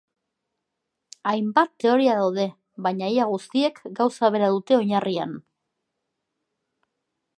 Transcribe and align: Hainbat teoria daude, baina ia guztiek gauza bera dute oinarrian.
Hainbat 1.31 1.73
teoria 1.83 2.15
daude, 2.19 2.45
baina 2.87 3.09
ia 3.17 3.27
guztiek 3.33 3.77
gauza 4.01 4.33
bera 4.37 4.49
dute 4.57 4.77
oinarrian. 4.79 5.37